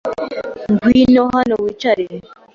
Ngwino 0.73 1.21
hano 1.35 1.55
wicare. 1.63 2.05